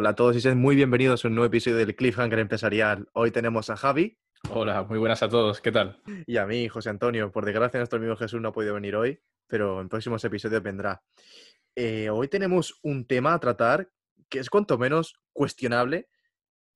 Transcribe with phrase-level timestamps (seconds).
[0.00, 3.08] Hola a todos y sean muy bienvenidos a un nuevo episodio del Cliffhanger Empresarial.
[3.12, 4.16] Hoy tenemos a Javi.
[4.48, 6.00] Hola, muy buenas a todos, ¿qué tal?
[6.26, 7.30] Y a mí, José Antonio.
[7.30, 11.02] Por desgracia, nuestro amigo Jesús no ha podido venir hoy, pero en próximos episodios vendrá.
[11.76, 13.90] Eh, hoy tenemos un tema a tratar
[14.30, 16.08] que es cuanto menos cuestionable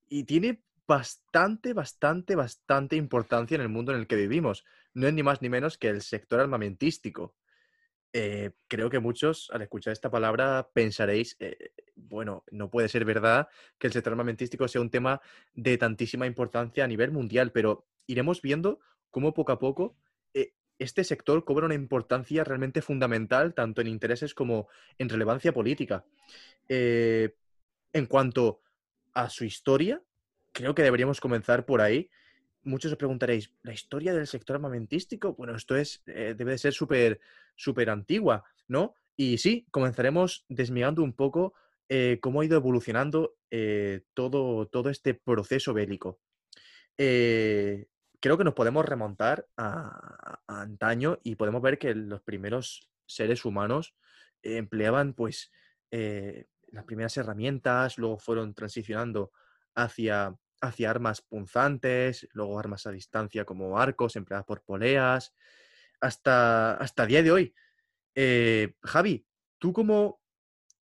[0.06, 4.64] y tiene bastante, bastante, bastante importancia en el mundo en el que vivimos.
[4.92, 7.34] No es ni más ni menos que el sector armamentístico.
[8.16, 13.48] Eh, creo que muchos al escuchar esta palabra pensaréis, eh, bueno, no puede ser verdad
[13.76, 15.20] que el sector armamentístico sea un tema
[15.52, 18.78] de tantísima importancia a nivel mundial, pero iremos viendo
[19.10, 19.96] cómo poco a poco
[20.32, 26.04] eh, este sector cobra una importancia realmente fundamental, tanto en intereses como en relevancia política.
[26.68, 28.60] en cuanto
[29.12, 30.00] a su historia,
[30.52, 32.10] creo que deberíamos comenzar por ahí.
[32.64, 35.34] Muchos os preguntaréis, ¿la historia del sector armamentístico?
[35.34, 37.20] Bueno, esto es, debe de ser súper
[37.56, 38.94] súper antigua, ¿no?
[39.16, 41.54] Y sí, comenzaremos desmigando un poco
[41.88, 46.20] eh, cómo ha ido evolucionando eh, todo, todo este proceso bélico.
[46.98, 47.86] Eh,
[48.20, 53.94] creo que nos podemos remontar a, antaño y podemos ver que los primeros seres humanos
[54.42, 55.50] empleaban pues
[55.90, 59.30] las primeras herramientas, luego fueron transicionando
[59.76, 60.36] hacia,
[60.68, 65.34] hacia armas punzantes, luego armas a distancia como arcos empleadas por poleas,
[66.00, 67.54] hasta, hasta día de hoy.
[68.14, 69.26] Eh, Javi,
[69.58, 70.20] ¿tú cómo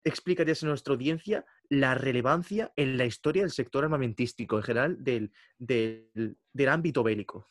[0.03, 5.31] explicarías a nuestra audiencia la relevancia en la historia del sector armamentístico en general del,
[5.57, 7.49] del, ámbito bélico?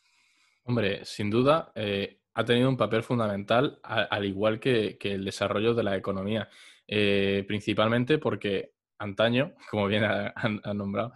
[0.65, 5.83] Hombre, sin duda eh, ha tenido un papel fundamental, al igual que, el desarrollo de
[5.83, 6.49] la economía,
[6.87, 11.13] eh, principalmente porque antaño, como bien han, nombrado,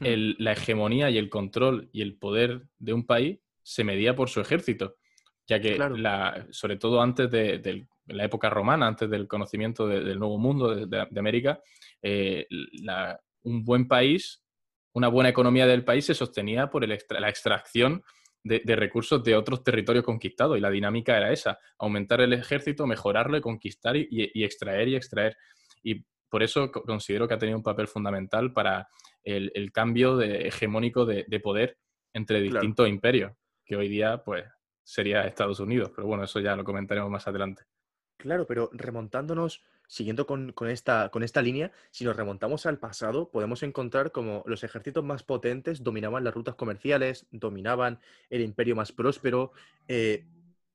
[0.00, 4.40] la hegemonía y el control y el poder de un país se medía por su
[4.40, 4.96] ejército,
[5.46, 5.78] ya que
[6.50, 11.60] sobre todo antes de, la época romana, antes del conocimiento del Nuevo Mundo de, América,
[12.02, 12.46] eh,
[13.42, 14.42] un buen país,
[14.92, 18.02] una buena economía del país se sostenía por la extracción
[18.42, 23.36] de, recursos de otros territorios conquistados y la dinámica era esa, aumentar el ejército, mejorarlo
[23.36, 25.36] y conquistar y, extraer y extraer.
[25.82, 28.88] Y por eso considero que ha tenido un papel fundamental para
[29.24, 31.78] el, cambio hegemónico de, poder
[32.12, 33.32] entre distintos imperios
[33.64, 34.44] que hoy día pues
[34.82, 37.62] sería Estados Unidos, pero bueno, eso ya lo comentaremos más adelante.
[38.16, 43.62] Claro, pero remontándonos, siguiendo con, esta, con esta línea, si nos remontamos al pasado, podemos
[43.62, 49.52] encontrar como los ejércitos más potentes dominaban las rutas comerciales, dominaban el imperio más próspero.
[49.88, 50.26] Eh,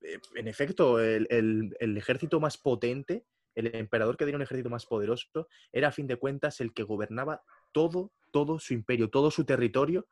[0.01, 4.85] eh, en efecto, el, el, ejército más potente, el emperador que tenía un ejército más
[4.85, 7.43] poderoso, era a fin de cuentas el que gobernaba
[7.75, 10.07] todo, todo su imperio, todo su territorio.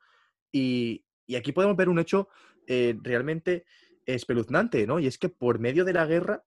[0.52, 2.28] Y, y aquí podemos ver un hecho
[2.66, 3.64] eh, realmente
[4.04, 5.00] espeluznante, ¿no?
[5.00, 6.44] Y es que por medio de la guerra,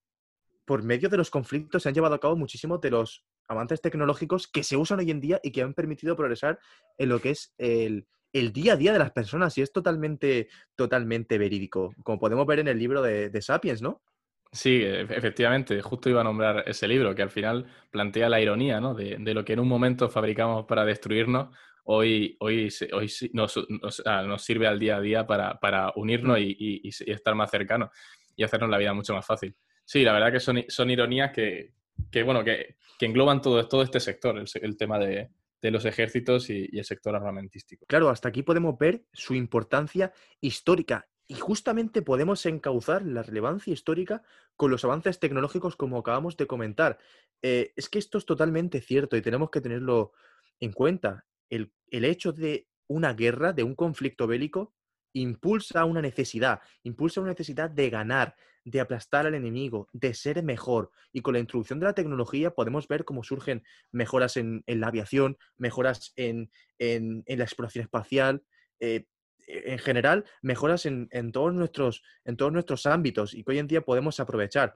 [0.64, 4.48] por medio de los conflictos, se han llevado a cabo muchísimos de los avances tecnológicos
[4.48, 6.60] que se usan hoy en día y que han permitido progresar
[7.00, 8.06] en lo que es el,
[8.54, 9.58] día a día de las personas.
[9.58, 14.04] Y es totalmente, totalmente verídico, como podemos ver en el libro de, Sapiens, ¿no?
[14.52, 18.80] Sí, e, efectivamente, justo iba a nombrar ese libro que al final plantea la ironía
[18.80, 18.94] ¿no?
[18.94, 21.50] de, de, lo que en un momento fabricamos para destruirnos,
[21.90, 26.90] hoy, hoy, hoy nos, nos, sirve al día a día para, para unirnos y, y,
[27.12, 27.90] estar más cercanos
[28.36, 29.56] y hacernos la vida mucho más fácil.
[29.86, 31.74] Sí, la verdad que son, son ironías que,
[32.12, 35.30] que bueno, que, que, engloban todo, todo este sector, el, el tema de,
[35.62, 37.86] de, los ejércitos y, y el sector armamentístico.
[37.88, 44.24] Claro, hasta aquí podemos ver su importancia histórica y justamente podemos encauzar la relevancia histórica
[44.56, 47.00] con los avances tecnológicos como acabamos de comentar.
[47.42, 50.14] Eh, es que esto es totalmente cierto y tenemos que tenerlo
[50.60, 54.74] en cuenta el, hecho de una guerra, de un conflicto bélico,
[55.14, 60.92] impulsa una necesidad, impulsa una necesidad de ganar, de aplastar al enemigo, de ser mejor.
[61.12, 65.38] Y con la introducción de la tecnología podemos ver cómo surgen mejoras en, la aviación,
[65.58, 68.44] mejoras en, la exploración espacial,
[68.80, 69.06] eh,
[69.48, 73.82] en general, mejoras en, todos nuestros, en todos nuestros ámbitos y que hoy en día
[73.82, 74.76] podemos aprovechar.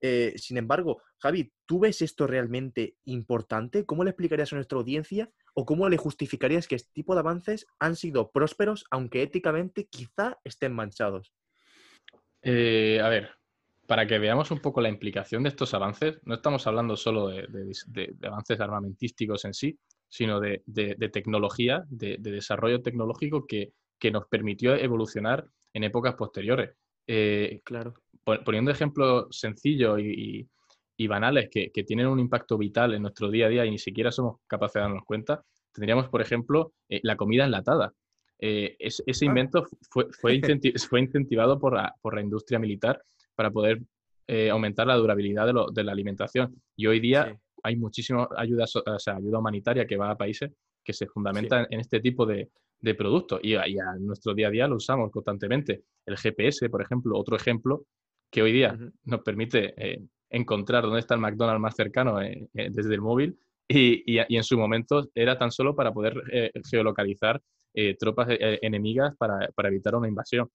[0.00, 3.86] Eh, sin embargo, Javi, ¿tú ves esto realmente importante?
[3.86, 7.66] ¿Cómo le explicarías a nuestra audiencia o cómo le justificarías que este tipo de avances
[7.78, 11.32] han sido prósperos, aunque éticamente quizá estén manchados?
[12.42, 13.30] Eh, a ver,
[13.86, 18.16] para que veamos un poco la implicación de estos avances, no estamos hablando solo de,
[18.24, 20.62] avances armamentísticos en sí, sino de,
[21.12, 23.72] tecnología, de, desarrollo tecnológico que,
[24.10, 26.76] nos permitió evolucionar en épocas posteriores.
[27.06, 27.94] Eh, claro
[28.24, 30.48] poniendo ejemplos sencillos y,
[31.08, 34.36] banales que, tienen un impacto vital en nuestro día a día y ni siquiera somos
[34.46, 37.92] capaces de darnos cuenta, tendríamos, por ejemplo, eh, la comida enlatada.
[38.38, 39.24] Eh, ese ah.
[39.24, 40.34] invento fue, fue,
[41.00, 43.02] incentivado por la, industria militar
[43.34, 43.82] para poder
[44.52, 46.54] aumentar la durabilidad de, la alimentación.
[46.76, 50.52] Y hoy día hay muchísima ayuda, o sea, ayuda humanitaria que va a países
[50.84, 52.48] que se fundamentan en este tipo de,
[52.96, 53.64] productos y, a
[53.98, 55.84] nuestro día a día lo usamos constantemente.
[56.04, 57.86] El GPS, por ejemplo, otro ejemplo
[58.30, 62.94] que hoy día nos permite eh, encontrar dónde está el McDonald's más cercano eh, desde
[62.94, 63.38] el móvil
[63.68, 66.20] y, en su momento era tan solo para poder
[66.70, 67.40] geolocalizar
[67.98, 70.50] tropas enemigas para, evitar una invasión.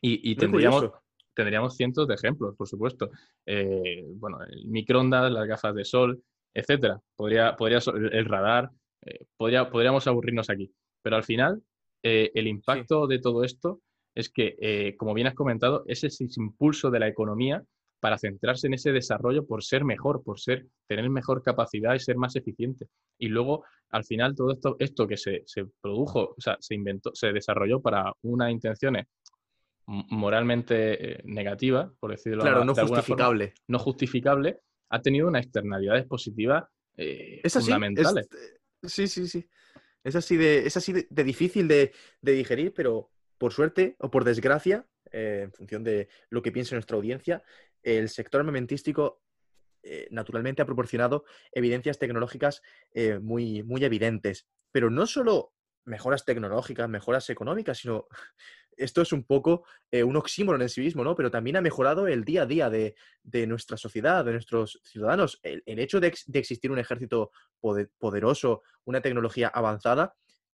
[0.00, 0.90] Y, tendríamos,
[1.34, 3.10] tendríamos cientos de ejemplos, por supuesto.
[3.44, 6.22] Eh, bueno, el microondas, las gafas de sol,
[6.54, 7.00] etcétera.
[7.16, 7.80] Podría, podría,
[8.12, 8.70] el radar,
[9.02, 10.72] eh, podría, podríamos aburrirnos aquí.
[11.04, 11.62] Pero al final,
[12.02, 13.80] eh, el impacto de todo esto
[14.16, 17.64] es que, como bien has comentado, es ese impulso de la economía
[18.00, 22.16] para centrarse en ese desarrollo por ser mejor, por ser, tener mejor capacidad y ser
[22.16, 22.86] más eficiente.
[23.18, 27.10] Y luego, al final, todo esto, esto que se, se produjo, o sea, se inventó,
[27.14, 29.06] se desarrolló para unas intenciones
[29.86, 33.54] moralmente eh, negativa, por decirlo claro, no justificable.
[33.68, 34.60] no justificable,
[34.90, 36.64] ha tenido unas externalidades positivas
[36.96, 38.28] eh, fundamentales.
[38.82, 39.46] sí, sí, sí.
[40.04, 44.86] Es así de, es así de, difícil de, digerir, pero por suerte o por desgracia,
[45.10, 47.42] eh, en función de lo que piense nuestra audiencia,
[47.82, 49.20] el sector armamentístico
[50.10, 52.62] naturalmente ha proporcionado evidencias tecnológicas
[53.20, 54.46] muy, muy evidentes.
[54.72, 55.52] Pero no solo
[55.84, 58.06] mejoras tecnológicas, mejoras económicas, sino
[58.76, 61.14] esto es un poco eh, un oxímoron en sí mismo, ¿no?
[61.14, 62.94] Pero también ha mejorado el día a día de,
[63.46, 65.40] nuestra sociedad, de nuestros ciudadanos.
[65.42, 67.30] El, hecho de, existir un ejército
[67.98, 70.14] poderoso, una tecnología avanzada,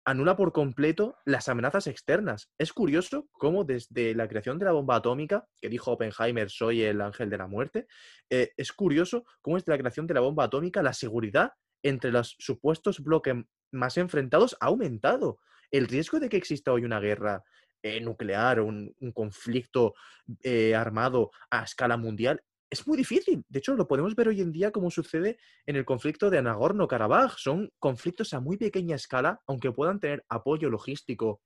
[0.04, 2.50] anula por completo las amenazas externas.
[2.58, 7.00] Es curioso cómo desde la creación de la bomba atómica, que dijo Oppenheimer, soy el
[7.00, 7.86] ángel de la muerte,
[8.30, 12.36] eh, es curioso cómo desde la creación de la bomba atómica la seguridad entre los
[12.38, 13.34] supuestos bloques
[13.74, 15.38] más enfrentados ha aumentado.
[15.70, 17.42] El riesgo de que exista hoy una guerra
[17.82, 19.94] eh, nuclear o un, conflicto
[20.42, 23.44] eh, armado a escala mundial es muy difícil.
[23.48, 27.36] De hecho, lo podemos ver hoy en día como sucede en el conflicto de Nagorno-Karabaj.
[27.38, 31.42] Son conflictos a muy pequeña escala, aunque puedan tener apoyo logístico,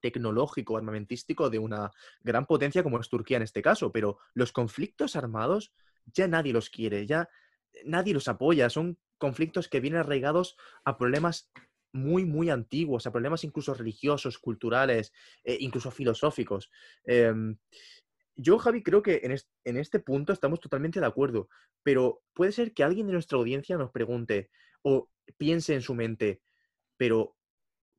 [0.00, 1.90] tecnológico, armamentístico de una
[2.22, 3.92] gran potencia como es Turquía en este caso.
[3.92, 5.72] Pero los conflictos armados
[6.06, 7.28] ya nadie los quiere, ya
[7.84, 8.70] nadie los apoya.
[8.70, 11.50] Son conflictos que vienen arraigados a problemas
[11.92, 15.12] muy, muy antiguos, a problemas incluso religiosos, culturales,
[15.44, 16.70] eh, incluso filosóficos.
[17.04, 17.56] Em,
[18.36, 19.20] yo, Javi, creo que
[19.64, 21.48] en, este punto estamos totalmente de acuerdo,
[21.82, 24.50] pero puede ser que alguien de nuestra audiencia nos pregunte
[24.82, 26.40] o piense en su mente,
[26.96, 27.36] pero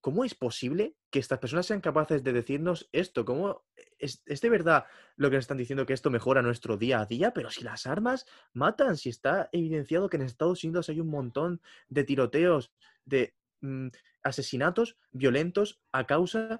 [0.01, 3.25] ¿cómo es posible que estas personas sean capaces de decirnos esto?
[3.25, 3.63] ¿Cómo
[3.98, 4.86] es, de verdad
[5.16, 7.34] lo que nos están diciendo que esto mejora nuestro día a día?
[7.34, 11.62] Pero si las armas matan, si está evidenciado que en Estados Unidos hay un montón
[11.90, 12.72] de tiroteos,
[13.06, 13.88] de Mm,
[14.24, 16.60] asesinatos violentos a causa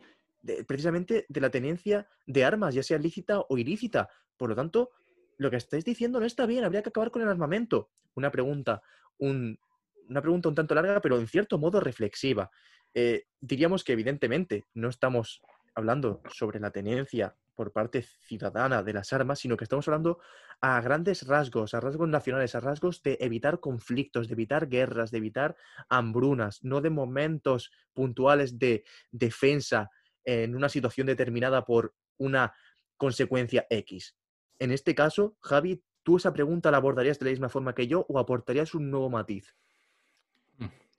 [0.66, 4.10] precisamente de la tenencia de armas, ya sea lícita o ilícita.
[4.38, 4.92] Por lo tanto,
[5.38, 7.90] lo que estáis diciendo no está bien, habría que acabar con el armamento.
[8.16, 8.82] Una pregunta,
[9.18, 12.50] una pregunta un tanto larga, pero en cierto modo reflexiva.
[12.94, 15.42] Eh, diríamos que evidentemente no estamos
[15.76, 20.20] hablando sobre la tenencia por parte ciudadana de las armas, sino que estamos hablando
[20.62, 25.18] a grandes rasgos, a rasgos nacionales, a rasgos de evitar conflictos, de evitar guerras, de
[25.18, 25.58] evitar
[25.90, 29.90] hambrunas, no de momentos puntuales de defensa
[30.24, 32.54] en una situación determinada por una
[32.96, 34.16] consecuencia X.
[34.60, 38.06] En este caso, Javi, ¿tú esa pregunta la abordarías de la misma forma que yo
[38.08, 39.56] o aportarías un nuevo matiz?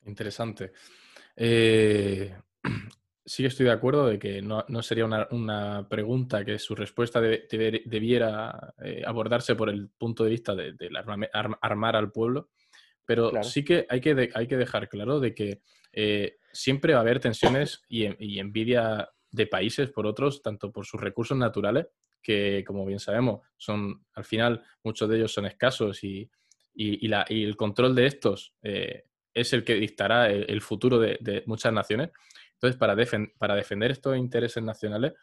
[0.07, 0.73] Interesante.
[1.37, 2.35] Eh,
[3.25, 9.03] sí estoy de acuerdo de que no, sería una, pregunta que su respuesta debiera eh,
[9.07, 10.75] abordarse por el punto de vista de,
[11.33, 12.51] armar al pueblo,
[13.05, 15.61] pero sí que hay, que hay que dejar claro de que
[15.93, 18.05] eh, siempre va a haber tensiones y,
[18.39, 21.87] envidia de países por otros, tanto por sus recursos naturales,
[22.23, 26.31] que como bien sabemos, son al final muchos de ellos son escasos y,
[26.75, 32.11] el control de estos eh, es el que dictará el, futuro de muchas naciones
[32.61, 32.95] entonces, para,
[33.39, 35.15] para defender estos intereses nacionales,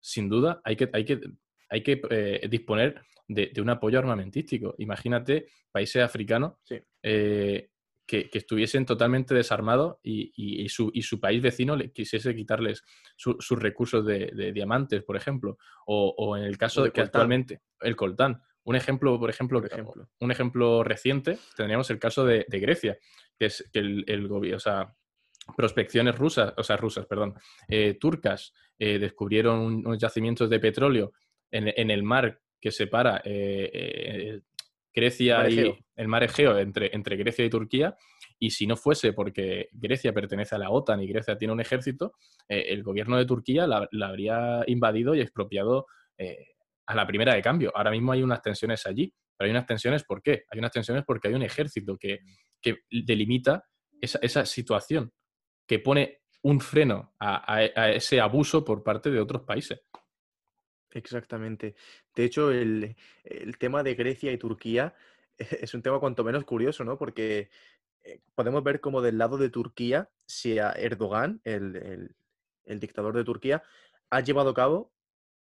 [0.00, 1.20] sin duda, hay que, hay que,
[1.68, 4.74] hay que eh, disponer de, un apoyo armamentístico.
[4.78, 6.54] Imagínate países africanos
[7.02, 7.68] eh,
[8.06, 12.82] que, estuviesen totalmente desarmados y, su, país vecino le quisiese quitarles
[13.14, 18.40] sus recursos de, diamantes, por ejemplo, o, en el caso de, que actualmente el coltán.
[18.66, 19.62] Un ejemplo, por ejemplo,
[20.18, 22.98] un ejemplo reciente, tendríamos el caso de, Grecia,
[23.38, 24.92] que es que el, el gobierno, o sea,
[25.54, 27.34] prospecciones rusas, o sea, rusas, perdón,
[27.68, 31.12] eh, turcas, eh, descubrieron unos yacimientos de petróleo
[31.50, 34.40] en, el mar que separa eh,
[34.92, 37.96] Grecia y el mar Egeo entre, entre Grecia y Turquía.
[38.38, 42.14] Y si no fuese porque Grecia pertenece a la OTAN y Grecia tiene un ejército,
[42.48, 45.86] el gobierno de Turquía la, habría invadido y expropiado
[46.86, 47.72] a la primera de cambio.
[47.74, 50.44] Ahora mismo hay unas tensiones allí, pero hay unas tensiones, ¿por qué?
[50.50, 52.20] Hay unas tensiones porque hay un ejército que,
[52.60, 53.64] que delimita
[54.00, 55.12] esa, situación,
[55.66, 59.80] que pone un freno a, ese abuso por parte de otros países.
[60.90, 61.74] Exactamente.
[62.14, 64.94] De hecho, el, el, tema de Grecia y Turquía
[65.38, 66.96] es un tema cuanto menos curioso, ¿no?
[66.96, 67.50] Porque
[68.04, 72.14] eh, podemos ver como del lado de Turquía, si a Erdogan, el,
[72.64, 73.62] el dictador de Turquía,
[74.10, 74.92] ha llevado a cabo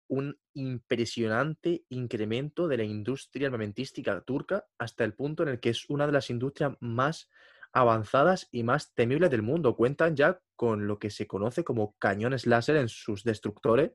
[0.08, 5.90] un impresionante incremento de la industria armamentística turca hasta el punto en el que es
[5.90, 7.30] una de las industrias más
[7.74, 9.76] avanzadas y más temibles del mundo.
[9.76, 13.92] Cuentan ya con lo que se conoce como cañones láser en sus destructores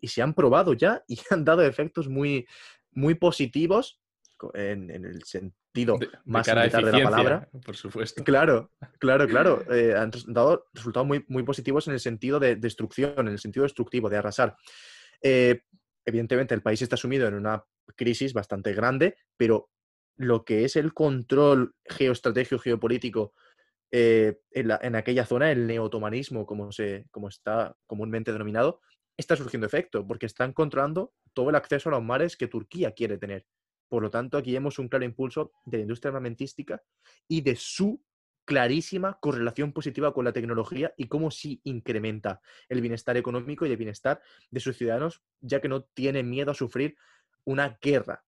[0.00, 2.46] y se han probado ya y han dado efectos muy,
[2.92, 4.00] muy positivos
[4.54, 7.48] en, en el sentido más de, de la palabra.
[7.64, 8.22] Por supuesto.
[8.22, 9.64] Claro, claro, claro.
[9.70, 13.64] Eh, han dado resultados muy, muy positivos en el sentido de destrucción, en el sentido
[13.64, 14.56] destructivo, de arrasar.
[15.24, 15.62] Eh,
[16.04, 17.64] evidentemente, el país está sumido en una
[17.96, 19.70] crisis bastante grande, pero
[20.16, 23.32] lo que es el control geoestratégico geopolítico
[23.90, 28.80] eh, en, la, en, aquella zona, el neotomanismo, como, se, como está comúnmente denominado,
[29.16, 33.16] está surgiendo efecto, porque están controlando todo el acceso a los mares que Turquía quiere
[33.16, 33.46] tener.
[33.88, 36.82] Por lo tanto, aquí vemos un claro impulso de la industria armamentística
[37.28, 38.02] y de su
[38.44, 43.76] clarísima correlación positiva con la tecnología y cómo sí incrementa el bienestar económico y el
[43.76, 44.20] bienestar
[44.50, 46.96] de sus ciudadanos, ya que no tienen miedo a sufrir
[47.44, 48.24] una guerra.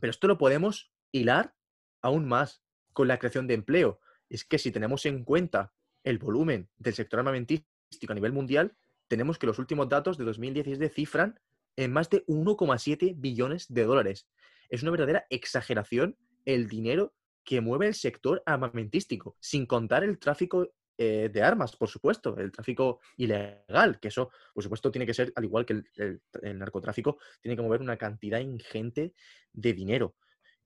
[0.00, 1.54] Pero esto lo podemos hilar
[2.02, 2.62] aún más
[2.92, 4.00] con la creación de empleo.
[4.28, 5.72] Es que si tenemos en cuenta
[6.04, 8.76] el volumen del sector armamentístico a nivel mundial,
[9.08, 11.40] tenemos que los últimos datos de 2016 cifran
[11.76, 14.28] en más de 1,7 billones de dólares.
[14.68, 17.14] Es una verdadera exageración el dinero
[17.46, 22.50] que mueve el sector armamentístico, sin contar el tráfico eh, de armas, por supuesto, el
[22.50, 26.20] tráfico ilegal, que eso, por supuesto, tiene que ser, al igual que el,
[26.58, 29.14] narcotráfico, tiene que mover una cantidad ingente
[29.52, 30.16] de dinero.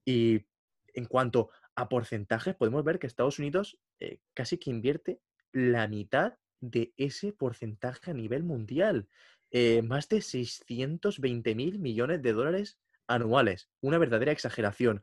[0.05, 0.47] Y
[0.95, 5.21] en cuanto a porcentajes, podemos ver que Estados Unidos eh, casi que invierte
[5.53, 9.07] la mitad de ese porcentaje a nivel mundial.
[9.51, 13.69] Eh, más de 620 mil millones de dólares anuales.
[13.81, 15.03] Una verdadera exageración.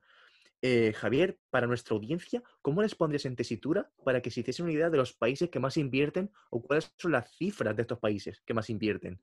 [0.62, 4.74] Eh, Javier, para nuestra audiencia, ¿cómo les pondrías en tesitura para que se hiciesen una
[4.74, 8.42] idea de los países que más invierten o cuáles son las cifras de estos países
[8.44, 9.20] que más invierten?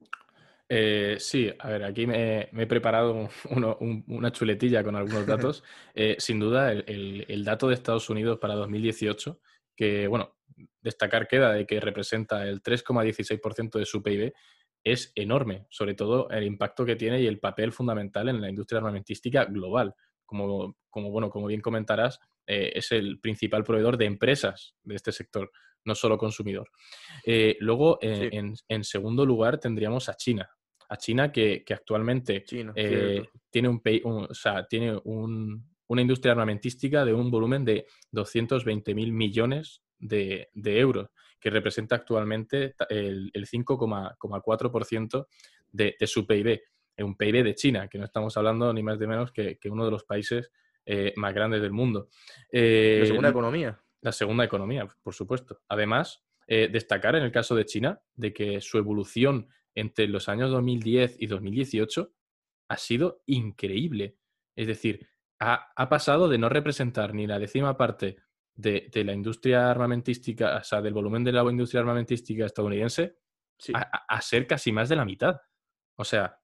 [0.68, 5.26] Eh, sí, a ver, aquí me, me he preparado uno, un, una chuletilla con algunos
[5.26, 5.64] datos.
[5.96, 9.40] Eh, sin duda, el, el, el, dato de Estados Unidos para 2018,
[9.76, 10.36] que, bueno,
[10.80, 14.32] destacar queda de que representa el 3,16% de su PIB,
[14.82, 18.78] es enorme, sobre todo el impacto que tiene y el papel fundamental en la industria
[18.78, 24.74] armamentística global como, como, bueno, como bien comentarás, eh, es el principal proveedor de empresas
[24.82, 25.50] de este sector,
[25.84, 26.70] no solo consumidor.
[27.24, 28.36] Eh, luego, eh, sí.
[28.36, 30.48] en, en, segundo lugar, tendríamos a China.
[30.88, 36.02] A China que, que actualmente China, eh, tiene, un, un, o sea, tiene un, una
[36.02, 41.08] industria armamentística de un volumen de 220 mil millones de, de, euros,
[41.40, 45.26] que representa actualmente el, el 5,4%
[45.72, 46.60] de, de su PIB
[46.98, 49.84] un PIB de China, que no estamos hablando ni más ni menos que, que uno
[49.84, 50.52] de los países
[50.86, 52.08] eh, más grandes del mundo.
[52.50, 53.80] Eh, la segunda economía.
[54.02, 55.62] La segunda economía, por supuesto.
[55.68, 60.50] Además, eh, destacar en el caso de China de que su evolución entre los años
[60.50, 62.12] 2010 y 2018
[62.68, 64.18] ha sido increíble.
[64.54, 65.08] Es decir,
[65.40, 68.18] ha, ha pasado de no representar ni la décima parte
[68.54, 73.16] de, de, la industria armamentística, o sea, del volumen de la industria armamentística estadounidense,
[73.58, 73.72] sí.
[73.74, 75.40] a, a, ser casi más de la mitad.
[75.96, 76.38] O sea,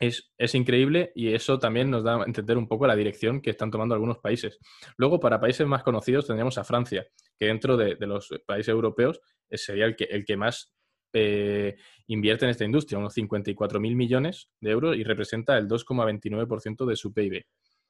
[0.00, 3.50] es, es, increíble y eso también nos da a entender un poco la dirección que
[3.50, 4.58] están tomando algunos países.
[4.96, 7.06] Luego, para países más conocidos, tendríamos a Francia,
[7.38, 10.72] que dentro de, de los países europeos eh, sería el que, el que más
[11.12, 11.76] eh,
[12.06, 16.96] invierte en esta industria, unos 54 mil millones de euros y representa el 2,29% de
[16.96, 17.44] su PIB.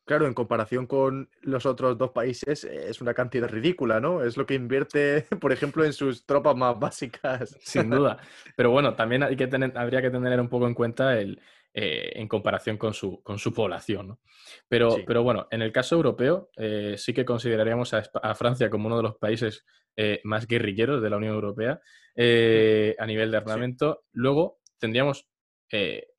[0.06, 4.24] Claro, en comparación con los otros dos países es una cantidad ridícula, ¿no?
[4.24, 7.56] Es lo que invierte, por ejemplo, en sus tropas más básicas.
[7.60, 8.18] Sin duda.
[8.56, 11.40] Pero bueno, también hay que tener, habría que tener un poco en cuenta el,
[11.72, 14.08] eh, en comparación con su, con su población.
[14.08, 14.20] ¿no?
[14.66, 15.04] Pero, sí.
[15.06, 18.96] pero bueno, en el caso europeo eh, sí que consideraríamos a, a, Francia como uno
[18.96, 21.80] de los países eh, más guerrilleros de la Unión Europea
[22.16, 24.00] a nivel de armamento.
[24.02, 24.08] Sí.
[24.14, 25.28] Luego tendríamos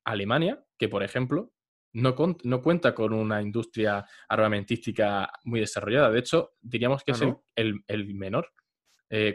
[0.04, 1.52] Alemania, que por ejemplo
[1.92, 6.10] no, no, cuenta con una industria armamentística muy desarrollada.
[6.10, 7.44] De hecho, diríamos que ah, es ¿no?
[7.54, 8.50] el, el, el, menor,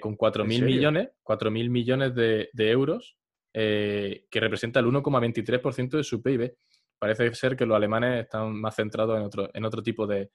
[0.02, 3.18] con 4.000 millones, 4 millones de, de euros
[3.54, 6.56] eh, que representa el 1,23% de su PIB.
[7.00, 10.32] Parece ser que los alemanes están más centrados en otro, en otro tipo de,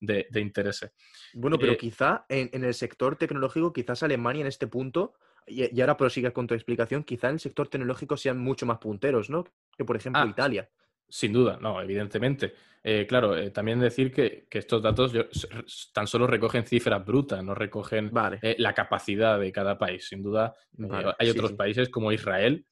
[0.00, 0.92] de, de intereses.
[1.34, 5.14] Bueno, pero eh, quizá en, en, el sector tecnológico, quizás Alemania en este punto,
[5.46, 8.78] y, y ahora prosiga con tu explicación, quizá en el sector tecnológico sean mucho más
[8.78, 9.44] punteros, ¿no?
[9.76, 10.70] Que por ejemplo ah, Italia.
[11.08, 12.54] Sin duda, no, evidentemente.
[12.86, 15.10] Eh, claro, eh, también decir que, estos datos
[15.94, 20.06] tan solo recogen cifras brutas, no recogen eh, la capacidad de cada país.
[20.06, 20.54] Sin duda,
[21.18, 22.66] hay otros países como Israel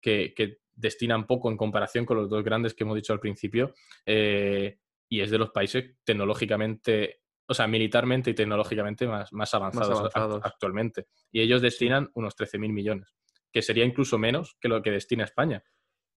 [0.00, 3.72] que, destinan poco en comparación con los dos grandes que hemos dicho al principio
[4.04, 10.10] y es de los países tecnológicamente, o sea, militarmente y tecnológicamente más, más, avanzados,
[10.42, 11.06] actualmente.
[11.32, 13.16] Y ellos destinan unos 13.000 millones,
[13.50, 15.64] que sería incluso menos que lo que destina España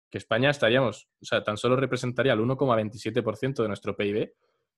[0.09, 4.33] que España estaríamos, o sea, tan solo representaría el 1,27% de nuestro PIB,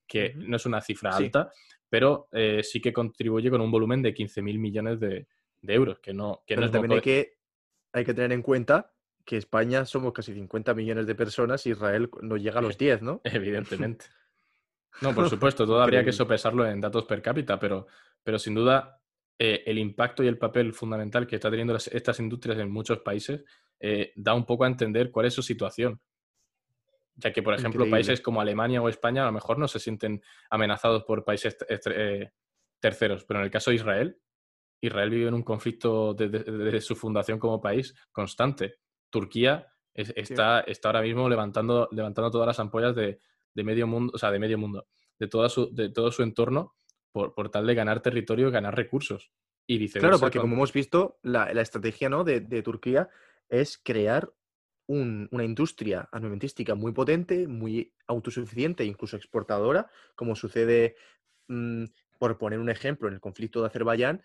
[0.08, 1.52] que no es una cifra alta,
[1.88, 5.28] pero eh, sí que contribuye con un volumen de 15.000 millones de,
[5.62, 7.38] euros, que no, que no es también hay que,
[7.94, 8.92] hay que tener en cuenta
[9.24, 13.02] que España somos casi 50 millones de personas y Israel no llega a los 10,
[13.02, 13.22] ¿no?
[13.24, 14.06] Evidentemente.
[15.00, 17.88] No, por supuesto, todo habría que sopesarlo en datos per cápita, pero,
[18.22, 19.02] pero sin duda
[19.40, 23.46] eh, el impacto y el papel fundamental que está teniendo estas industrias en muchos países
[23.82, 26.00] eh, da un poco a entender cuál es su situación.
[27.16, 30.22] Ya que, por ejemplo, países como Alemania o España a lo mejor no se sienten
[30.50, 32.32] amenazados por países eh,
[32.80, 34.18] terceros, pero en el caso de Israel,
[34.82, 38.76] Israel vive en un conflicto desde, su fundación como país constante.
[39.10, 43.20] Turquía está, está, ahora mismo levantando, levantando todas las ampollas de,
[43.56, 44.88] medio mundo, o sea, de medio mundo,
[45.20, 46.76] de, toda su, de todo su entorno
[47.12, 49.32] por, por, tal de ganar territorio y ganar recursos.
[49.68, 50.08] Y viceversa.
[50.08, 52.24] Claro, porque como hemos visto, la, estrategia ¿no?
[52.24, 53.10] de, Turquía
[53.50, 54.32] es crear
[54.88, 60.96] una industria armamentística muy potente, muy autosuficiente, incluso exportadora, como sucede,
[61.48, 61.86] mm,
[62.20, 64.22] por poner un ejemplo, en el conflicto de Azerbaiyán,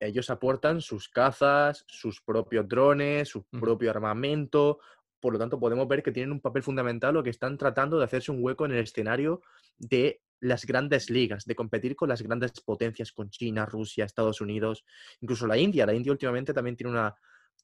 [0.00, 4.78] ellos aportan sus cazas, sus propios drones, su propio armamento.
[5.20, 8.04] Por lo tanto, podemos ver que tienen un papel fundamental o que están tratando de
[8.04, 9.42] hacerse un hueco en el escenario
[9.78, 14.84] de las grandes ligas, de competir con las grandes potencias, con China, Rusia, Estados Unidos,
[15.20, 15.86] incluso la India.
[15.86, 17.14] La India últimamente también tiene una,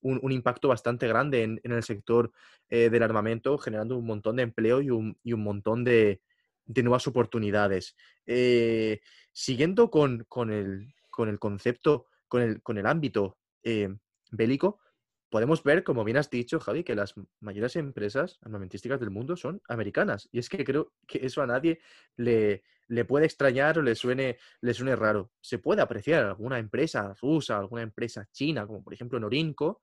[0.02, 2.32] un, impacto bastante grande en, el sector
[2.68, 6.20] eh, del armamento, generando un montón de empleo y un, montón de,
[6.66, 7.96] nuevas oportunidades.
[8.26, 9.00] Eh,
[9.32, 10.94] siguiendo con, el,
[11.38, 13.94] concepto, con el, con el ámbito eh,
[14.30, 14.80] bélico,
[15.28, 19.62] podemos ver, como bien has dicho, Javi, que las mayores empresas armamentísticas del mundo son
[19.68, 20.28] americanas.
[20.32, 21.80] Y es que creo que eso a nadie
[22.16, 25.30] le, le puede extrañar o le suene, le suene raro.
[25.40, 29.82] Se puede apreciar alguna empresa rusa, alguna empresa china, como por ejemplo Norinco,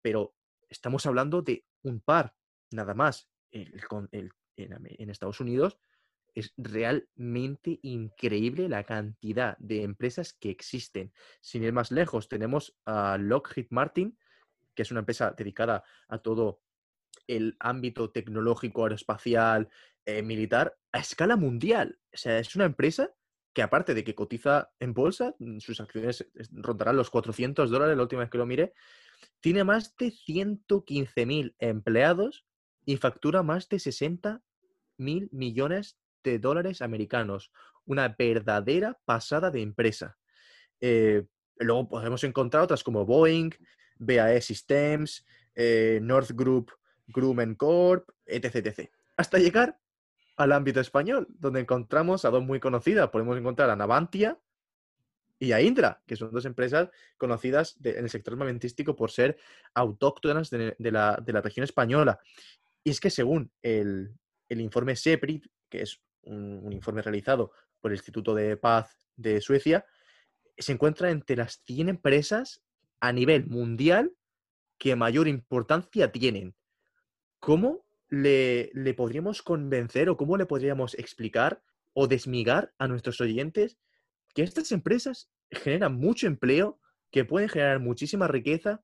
[0.00, 0.34] pero
[0.68, 2.34] estamos hablando de un par,
[2.70, 3.28] nada más.
[3.50, 5.78] en Estados Unidos
[6.34, 11.12] es realmente increíble la cantidad de empresas que existen.
[11.40, 14.18] Sin ir más lejos, tenemos a Lockheed Martin,
[14.74, 16.62] que es una empresa dedicada a todo
[17.26, 19.68] el ámbito tecnológico, aeroespacial,
[20.04, 21.98] eh, militar, a escala mundial.
[22.12, 23.10] O sea, es una empresa
[23.52, 28.02] que aparte de que cotiza en bolsa, mm, sus acciones rondarán los 400 dólares la
[28.02, 28.74] última vez que lo miré,
[29.40, 32.44] tiene más de 115.000 empleados
[32.84, 34.42] y factura más de 60
[34.98, 37.52] mil millones de dólares americanos.
[37.84, 40.18] Una verdadera pasada de empresa.
[40.80, 41.24] Eh,
[41.56, 43.50] luego podemos encontrar otras como Boeing,
[43.98, 46.72] BAE Systems, eh, North Group,
[47.06, 48.90] Grumman Corp, etc.
[49.16, 49.78] Hasta llegar
[50.36, 53.08] al ámbito español, donde encontramos a dos muy conocidas.
[53.10, 54.38] Podemos encontrar a Navantia
[55.38, 59.38] y a Indra, que son dos empresas conocidas en el sector armamentístico por ser
[59.74, 62.20] autóctonas de, la, región española.
[62.84, 64.14] Y es que según el,
[64.48, 69.86] informe SEPRI, que es un, informe realizado por el Instituto de Paz de Suecia,
[70.58, 72.62] se encuentra entre las 100 empresas
[73.00, 74.12] a nivel mundial
[74.78, 76.54] que mayor importancia tienen.
[77.40, 83.78] ¿Cómo le, le, podríamos convencer o cómo le podríamos explicar o desmigar a nuestros oyentes
[84.34, 86.78] que estas empresas generan mucho empleo,
[87.10, 88.82] que pueden generar muchísima riqueza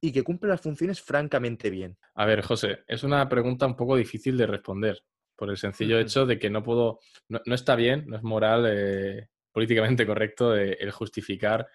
[0.00, 1.96] y que cumplen las funciones francamente bien?
[2.14, 5.02] A ver, José, es una pregunta un poco difícil de responder
[5.36, 9.28] por el sencillo hecho de que no puedo, no, está bien, no es moral, eh,
[9.50, 11.66] políticamente correcto el justificar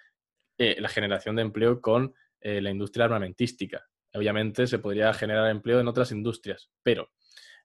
[0.57, 3.87] eh, la generación de empleo con eh, la industria armamentística.
[4.13, 7.09] Obviamente se podría generar empleo en otras industrias, pero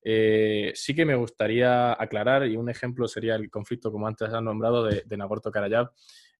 [0.03, 4.45] eh, sí que me gustaría aclarar, y un ejemplo sería el conflicto, como antes han
[4.45, 5.91] nombrado, de, de Nagorno-Karabaj,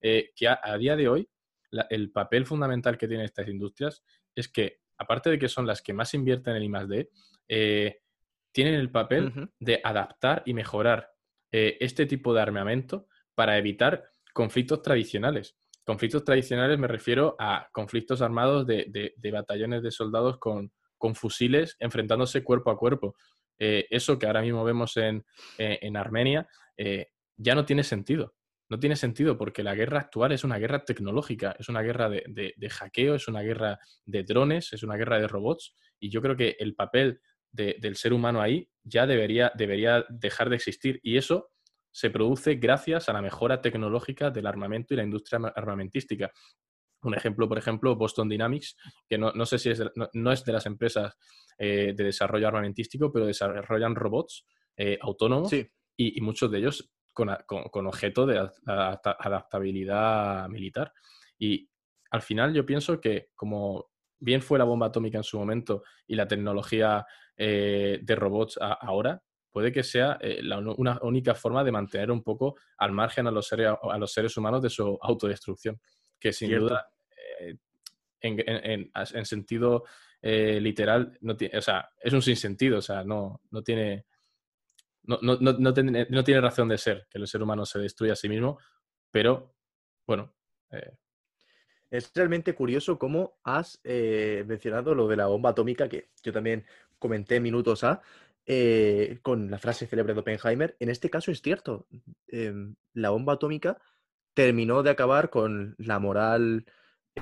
[0.01, 1.27] que a, día de hoy
[1.89, 4.03] el papel fundamental que tienen estas industrias
[4.35, 7.09] es que, aparte de que son las que más invierten en el
[7.47, 8.01] I+.D.,
[8.51, 11.11] tienen el papel de adaptar y mejorar
[11.51, 15.57] este tipo de armamento para evitar conflictos tradicionales.
[15.85, 20.71] Conflictos tradicionales me refiero a conflictos armados de, batallones de soldados con,
[21.13, 23.15] fusiles enfrentándose cuerpo a cuerpo.
[23.59, 25.23] Eh, eso que ahora mismo vemos en,
[25.59, 28.33] eh, Armenia eh, ya no tiene sentido.
[28.67, 32.69] No tiene sentido porque la guerra actual es una guerra tecnológica, es una guerra de,
[32.71, 35.75] hackeo, es una guerra de drones, es una guerra de robots.
[35.99, 37.21] Y yo creo que el papel
[37.51, 40.99] del ser humano ahí ya debería, debería dejar de existir.
[41.03, 41.51] Y eso
[41.95, 46.29] se produce gracias a la mejora tecnológica del armamento y la industria armamentística.
[47.03, 48.75] Un ejemplo, por ejemplo, Boston Dynamics,
[49.07, 51.17] que no, sé si es de, no, es de las empresas
[51.57, 57.29] eh, de desarrollo armamentístico, pero desarrollan robots eh, autónomos y, muchos de ellos con,
[57.87, 60.91] objeto de adaptabilidad militar.
[61.39, 61.69] Y
[62.11, 66.15] al final yo pienso que como bien fue la bomba atómica en su momento y
[66.15, 67.05] la tecnología
[67.37, 69.23] eh, de robots ahora,
[69.55, 70.19] puede que sea
[70.75, 74.35] una única forma de mantener un poco al margen a los seres, a los seres
[74.35, 75.79] humanos de su autodestrucción,
[76.19, 76.85] que sin duda
[78.19, 78.91] en,
[79.25, 79.85] sentido
[80.21, 84.05] eh, literal, no tiene, o sea, es un sinsentido, o sea, no, no tiene...
[85.03, 88.11] No, no, no, tiene, no tiene razón de ser que el ser humano se destruya
[88.11, 88.59] a sí mismo,
[89.09, 89.55] pero
[90.05, 90.35] bueno.
[90.71, 90.97] Eh.
[91.89, 96.65] Es realmente curioso cómo has eh, mencionado lo de la bomba atómica, que yo también
[96.99, 98.01] comenté minutos a,
[99.21, 100.75] con la frase célebre de Oppenheimer.
[100.79, 101.87] En este caso es cierto,
[102.27, 103.79] em, la bomba atómica
[104.35, 106.65] terminó de acabar con la moral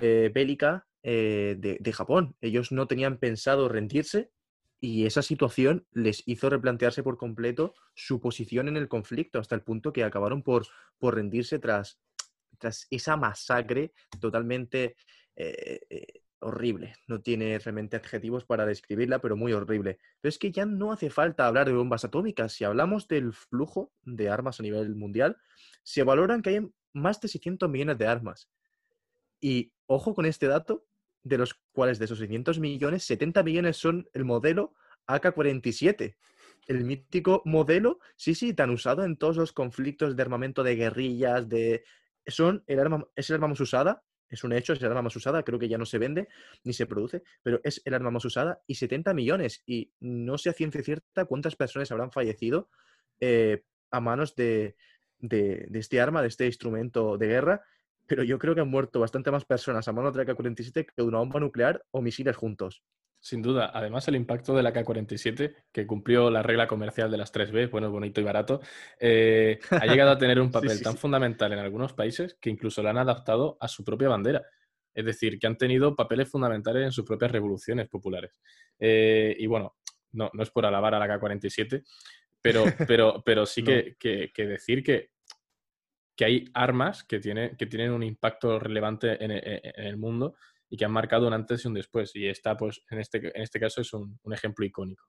[0.01, 2.35] eh, bélica eh, de, Japón.
[2.41, 4.31] Ellos no tenían pensado rendirse
[4.81, 9.61] y esa situación les hizo replantearse por completo su posición en el conflicto, hasta el
[9.61, 10.65] punto que acabaron por,
[10.97, 11.99] por rendirse tras,
[12.57, 14.95] tras esa masacre totalmente
[15.35, 16.95] eh, horrible.
[17.07, 19.99] No tiene realmente adjetivos para describirla, pero muy horrible.
[20.21, 22.53] Pero es que ya no hace falta hablar de bombas atómicas.
[22.53, 25.37] Si hablamos del flujo de armas a nivel mundial,
[25.83, 28.49] se valoran que hay más de 600 millones de armas.
[29.39, 30.85] Y ojo con este dato,
[31.23, 34.73] de los cuales de esos 600 millones, 70 millones son el modelo
[35.07, 36.15] AK-47.
[36.67, 41.49] El mítico modelo, sí, sí, tan usado en todos los conflictos de armamento de guerrillas,
[41.49, 41.83] de...
[42.25, 44.01] Son el arma, es el arma más usada,
[44.33, 46.27] es un hecho, es el arma más usada, creo que ya no se vende
[46.63, 49.63] ni se produce, pero es el arma más usada y 70 millones.
[49.65, 52.69] Y no sé a ciencia cierta cuántas personas habrán fallecido
[53.19, 54.75] eh, a manos de,
[55.19, 57.61] de, este arma, de este instrumento de guerra,
[58.07, 60.93] pero yo creo que han muerto bastante más personas a mano de la K-47 que
[60.97, 62.83] de una bomba nuclear o misiles juntos.
[63.23, 63.71] Sin duda.
[63.73, 67.89] Además, el impacto de la K-47, que cumplió la regla comercial de las 3B, bueno,
[67.89, 68.59] bonito y barato,
[68.99, 72.89] eh, ha llegado a tener un papel tan fundamental en algunos países que incluso la
[72.89, 74.43] han adaptado a su propia bandera.
[74.93, 78.41] Es decir, que han tenido papeles fundamentales en sus propias revoluciones populares.
[78.77, 79.77] Eh, y bueno,
[80.11, 81.81] no, no es por alabar a la K-47,
[82.41, 85.13] pero, pero, pero sí que, que, decir que
[86.15, 90.35] que hay armas que, tiene, que tienen un impacto relevante en, en, el mundo
[90.73, 92.15] y que han marcado un antes y un después.
[92.15, 95.07] Y esta, pues, en este, en este caso es un, un ejemplo icónico.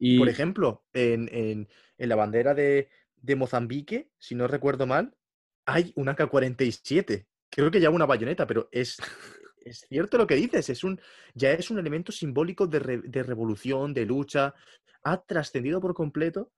[0.00, 0.18] Y...
[0.18, 5.16] Por ejemplo, en, en, en la bandera de, de, Mozambique, si no recuerdo mal,
[5.64, 7.24] hay un AK-47.
[7.50, 8.96] Creo que ya una bayoneta, pero es,
[9.64, 10.68] es cierto lo que dices.
[10.68, 11.00] Es un,
[11.34, 14.56] ya es un elemento simbólico de, de revolución, de lucha.
[15.04, 16.50] Ha trascendido por completo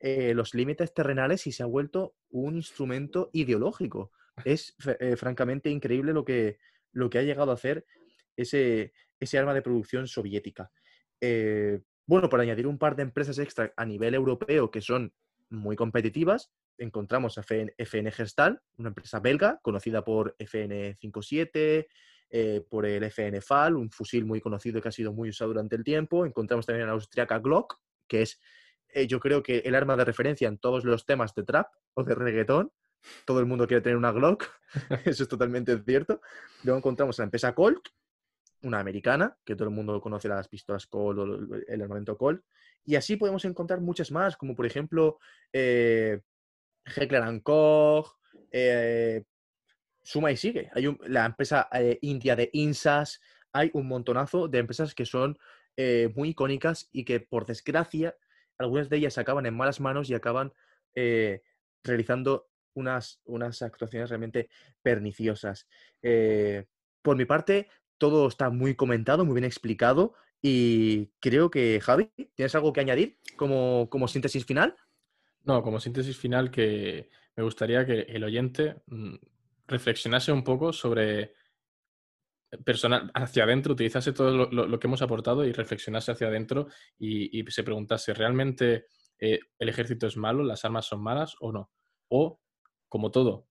[0.00, 4.10] eh, los límites terrenales y se ha vuelto un instrumento ideológico.
[4.42, 6.56] Es eh, francamente increíble lo que,
[6.92, 7.84] lo que ha llegado a hacer
[8.36, 10.70] ese, ese arma de producción soviética.
[11.20, 15.12] Eh, bueno, para añadir un par de empresas extra a nivel europeo que son
[15.50, 21.86] muy competitivas, encontramos a FN, Gestal, una empresa belga conocida por FN57,
[22.68, 25.84] por el FN FAL, un fusil muy conocido que ha sido muy usado durante el
[25.84, 26.24] tiempo.
[26.24, 28.38] Encontramos también a la austriaca Glock, que es
[28.90, 32.04] eh, yo creo que el arma de referencia en todos los temas de trap o
[32.04, 32.72] de reggaetón.
[33.24, 34.44] Todo el mundo quiere tener una Glock,
[35.04, 36.20] eso es totalmente cierto.
[36.62, 37.88] Luego encontramos a la empresa Colt,
[38.62, 41.24] una americana, que todo el mundo conoce las pistolas Colt o
[41.66, 42.42] el armamento Colt.
[42.84, 45.18] Y así podemos encontrar muchas más, como por ejemplo
[45.52, 46.20] eh,
[46.84, 48.16] Heckler Koch,
[48.50, 49.24] eh,
[50.02, 50.70] suma y sigue.
[50.74, 53.20] Hay la empresa eh, india de Insas,
[53.52, 55.38] hay un montonazo de empresas que son
[56.16, 58.16] muy icónicas y que por desgracia
[58.58, 60.52] algunas de ellas acaban en malas manos y acaban
[60.94, 61.42] eh,
[61.84, 64.48] realizando unas, unas actuaciones realmente
[64.82, 65.68] perniciosas.
[66.02, 66.66] Eh,
[67.02, 72.54] por mi parte, todo está muy comentado, muy bien explicado y creo que, Javi, ¿tienes
[72.54, 74.76] algo que añadir como, como síntesis final?
[75.44, 79.14] No, como síntesis final que me gustaría que el oyente mm,
[79.66, 81.34] reflexionase un poco sobre
[82.64, 87.62] personal hacia adentro, utilizase todo lo, que hemos aportado y reflexionase hacia adentro y, se
[87.62, 88.86] preguntase, ¿realmente
[89.18, 91.70] eh, el ejército es malo, las armas son malas o no?
[92.08, 92.40] O,
[92.88, 93.46] como todo,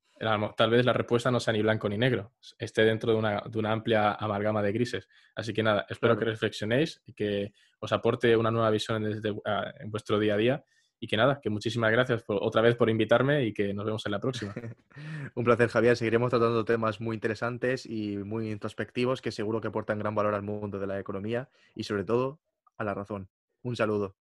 [0.56, 4.14] tal vez la respuesta no sea ni blanco ni negro, esté dentro de una, amplia
[4.14, 5.08] amalgama de grises.
[5.36, 9.06] Así que nada, espero que reflexionéis y que os aporte una nueva visión
[9.46, 10.64] ah, en vuestro día a día
[11.00, 14.12] y que nada, que muchísimas gracias otra vez por invitarme y que nos vemos en
[14.12, 14.54] la próxima.
[15.36, 15.96] Un placer, Javier.
[15.96, 20.42] Seguiremos tratando temas muy interesantes y muy introspectivos que seguro que aportan gran valor al
[20.42, 22.40] mundo de la economía y sobre todo
[22.78, 23.30] a la razón.
[23.62, 24.16] Un saludo.